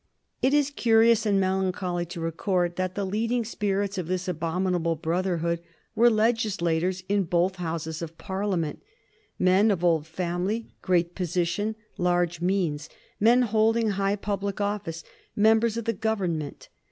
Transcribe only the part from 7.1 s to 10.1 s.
both Houses of Parliament, men of old